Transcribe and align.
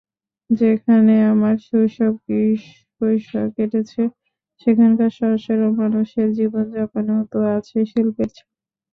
যেখানে 0.49 1.13
আমার 1.31 1.55
শৈশব-কৈশোর 1.67 3.15
কেটেছে, 3.55 4.01
সেখানকার 4.61 5.11
সহজ-সরল 5.17 5.71
মানুষের 5.81 6.27
জীবনযাপনেও 6.37 7.21
তো 7.31 7.39
আছে 7.55 7.77
শিল্পের 7.91 8.29
ছাপ। 8.35 8.47